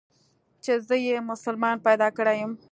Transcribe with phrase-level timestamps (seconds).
[0.63, 2.51] چې زه يې مسلمان پيدا کړى يم.